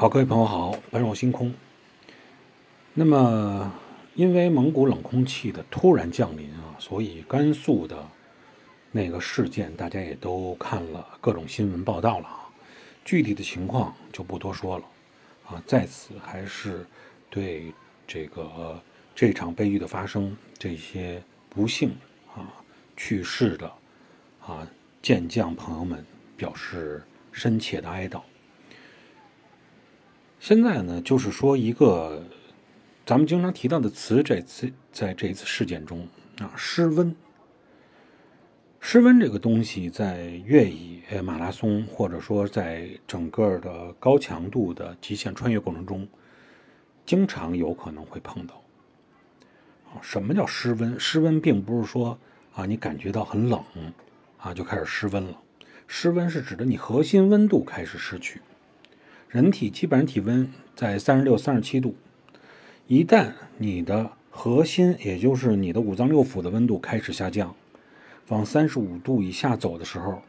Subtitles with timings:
[0.00, 1.52] 好，各位朋友好，本我星空。
[2.94, 3.70] 那么，
[4.14, 8.08] 因为蒙古冷空气的突然降临啊，所以甘肃的
[8.92, 12.48] 那个事件，大家也都看了各种新闻报道了啊。
[13.04, 14.84] 具体的情况就不多说了
[15.46, 15.62] 啊。
[15.66, 16.86] 在此，还是
[17.28, 17.70] 对
[18.06, 18.82] 这个
[19.14, 21.90] 这场悲剧的发生，这些不幸
[22.34, 22.48] 啊
[22.96, 23.70] 去世的
[24.46, 24.66] 啊
[25.02, 26.02] 健将朋友们
[26.38, 28.22] 表示深切的哀悼。
[30.40, 32.24] 现在呢，就是说一个
[33.04, 37.14] 咱们经常提到的词，这次在这次事件中啊，失温。
[38.80, 46.08] 失温这个东西，在越野马拉松或者说在整个的高强度的极限穿越过程中，
[47.04, 48.62] 经常有可能会碰到。
[49.92, 50.98] 啊，什么叫失温？
[50.98, 52.18] 失温并不是说
[52.54, 53.62] 啊，你感觉到很冷
[54.38, 55.38] 啊，就开始失温了。
[55.86, 58.40] 失温是指的你核心温度开始失去。
[59.30, 61.94] 人体基本上体温在三十六、三十七度，
[62.88, 67.54] 一旦你的核心，也就是你的五脏六腑的温度开始下降，
[68.26, 70.20] 往三十五度以下走的时候，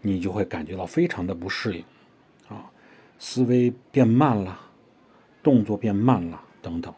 [0.00, 1.84] 你就会感觉到非常的不适应，
[2.46, 2.70] 啊，
[3.18, 4.60] 思维变慢了，
[5.42, 6.94] 动作变慢了等等。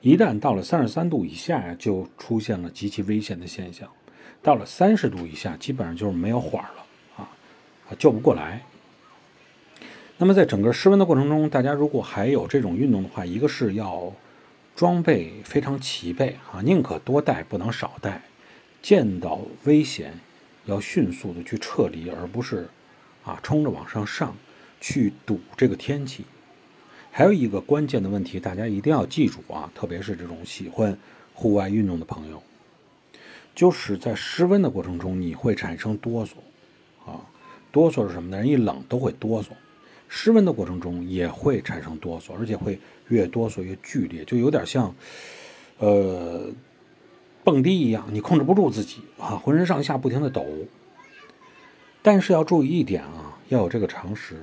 [0.00, 3.86] 一旦到了三十三度以下，就出现了极其危险的现象。
[4.40, 6.86] 到了三十度以下，基本上就是没有缓了，
[7.18, 7.28] 啊，
[7.98, 8.64] 救不过来。
[10.20, 14.12] 那么，在整个失温的过程中，大家如果还有这种运动的话，一个是要
[14.74, 18.20] 装备非常齐备啊，宁可多带，不能少带。
[18.82, 20.12] 见到危险，
[20.64, 22.68] 要迅速的去撤离，而不是
[23.24, 24.34] 啊冲着往上上
[24.80, 26.24] 去堵这个天气。
[27.12, 30.98] 还有一个关键的问题，大家一定要记住啊，特别是这种喜欢
[31.32, 32.42] 户外运动的朋友，
[33.54, 36.30] 就是在失温的过程中，你会产生哆嗦
[37.06, 37.20] 啊，
[37.70, 38.38] 哆嗦是什么呢？
[38.38, 39.50] 人一冷都会哆嗦。
[40.08, 42.78] 失温的过程中也会产生哆嗦，而且会
[43.08, 44.94] 越哆嗦越剧烈，就有点像，
[45.78, 46.50] 呃，
[47.44, 50.44] 蹦迪一样，你控制不住自己啊，浑身上下不停的抖。
[52.00, 54.36] 但是要注意一点啊，要有这个常识，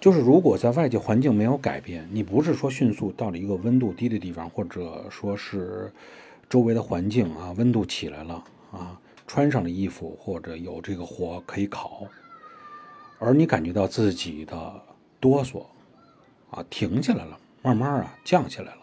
[0.00, 5.92] 就是如果在外界环境没有改变，你不是说迅速到了一个温度低的地方，或者说是
[6.48, 12.06] 周围的环境啊温度起来了啊，穿上了衣服或者有这个火可以烤。
[13.18, 14.82] 而你感觉到自己的
[15.18, 15.66] 哆嗦，
[16.50, 18.82] 啊，停下来了，慢慢啊降下来了。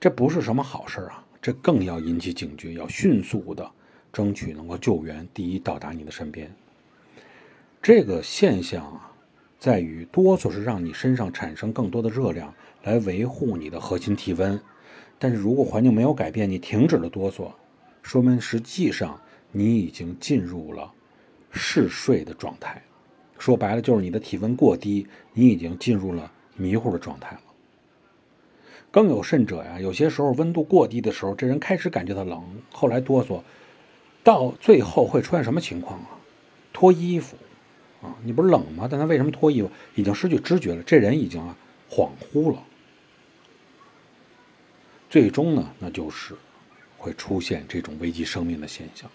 [0.00, 3.70] 这不是什么好事啊，这更要引起警觉，要迅速的
[4.12, 6.52] 争取能够救援第一到达你的身边。
[7.80, 9.12] 这个现象啊，
[9.58, 12.52] 在于哆嗦是让你身上产生更多的热量
[12.82, 14.60] 来维护你的核心体温，
[15.18, 17.52] 但是如果环境没有改变，你停止了哆嗦，
[18.02, 19.20] 说明实际上
[19.52, 20.92] 你已经进入了。
[21.50, 22.82] 嗜睡的状态，
[23.38, 27.42] 说白了就是你的体温过低，你已经进入了迷糊的状态了。
[28.90, 32.42] 更有甚者呀，有些时候温度过低的时候，这人开始感觉到冷，
[32.72, 33.42] 后来哆嗦，
[34.24, 36.18] 到最后会出现什么情况啊？
[36.72, 37.36] 脱衣服
[38.02, 38.16] 啊！
[38.22, 38.88] 你不是冷吗？
[38.90, 39.70] 但他为什么脱衣服？
[39.94, 41.56] 已经失去知觉了，这人已经啊
[41.90, 42.62] 恍惚了。
[45.10, 46.34] 最终呢，那就是
[46.96, 49.10] 会出现这种危及生命的现象。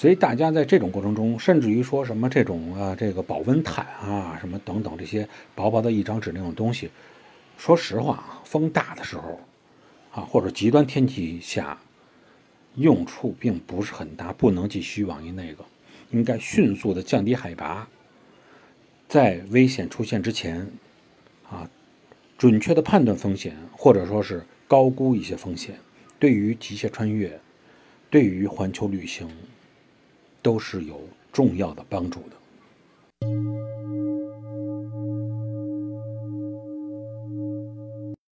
[0.00, 6.88] 所以大家在这种过程中，甚至于说什么这种啊，这个保温毯啊，什么等等这些薄薄的一张纸那种东西，
[7.58, 9.38] 说实话啊，风大的时候，
[10.12, 11.78] 啊或者极端天气下，
[12.76, 15.62] 用处并不是很大，不能寄希望于那个，
[16.12, 17.86] 应该迅速的降低海拔，
[19.06, 20.66] 在危险出现之前，
[21.50, 21.68] 啊，
[22.38, 25.74] 准确的判断风险，或者说是高估一些风险，
[26.18, 27.38] 对于极限穿越，
[28.08, 29.28] 对于环球旅行。
[30.42, 31.00] 都是有
[31.32, 32.39] 重要的帮助的。